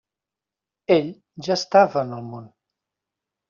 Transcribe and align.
«Ell» 0.95 1.11
ja 1.49 1.53
estava 1.59 2.05
en 2.05 2.19
el 2.21 2.27
món. 2.33 2.51